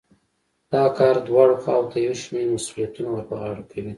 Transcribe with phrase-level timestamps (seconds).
[0.71, 3.89] دا کار دواړو خواوو ته يو شمېر مسوليتونه ور په غاړه کوي.